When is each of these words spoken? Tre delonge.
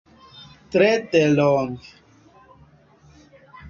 Tre 0.75 0.89
delonge. 1.11 1.93